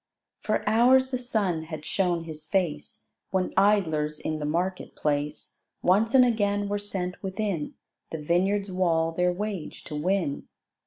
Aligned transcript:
For 0.39 0.67
hours 0.67 1.11
the 1.11 1.19
sun 1.19 1.65
had 1.65 1.85
shown 1.85 2.23
his 2.23 2.47
face, 2.47 3.05
When 3.29 3.53
idlers 3.55 4.19
in 4.19 4.39
the 4.39 4.45
market 4.47 4.95
place 4.95 5.61
Once 5.83 6.15
and 6.15 6.25
again 6.25 6.67
were 6.67 6.79
sent 6.79 7.21
within 7.21 7.75
The 8.09 8.17
vineyard's 8.17 8.71
wall 8.71 9.11
their 9.11 9.31
wage 9.31 9.83
to 9.83 9.95
win. 9.95 10.47